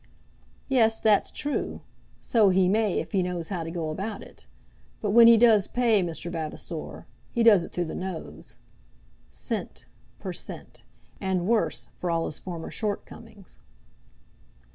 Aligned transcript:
"Yes; 0.67 0.99
that's 0.99 1.29
true. 1.29 1.81
So 2.19 2.49
he 2.49 2.67
may, 2.67 2.97
if 2.97 3.11
he 3.11 3.21
knows 3.21 3.49
how 3.49 3.61
to 3.63 3.69
go 3.69 3.91
about 3.91 4.23
it. 4.23 4.47
But 4.99 5.11
when 5.11 5.27
he 5.27 5.37
does 5.37 5.67
pay, 5.67 6.01
Mr. 6.01 6.31
Vavasor, 6.31 7.05
he 7.31 7.43
does 7.43 7.65
it 7.65 7.71
through 7.71 7.85
the 7.85 7.93
nose; 7.93 8.55
cent. 9.29 9.85
per 10.17 10.33
cent., 10.33 10.81
and 11.19 11.45
worse, 11.45 11.89
for 11.97 12.09
all 12.09 12.25
his 12.25 12.39
former 12.39 12.71
shortcomings." 12.71 13.59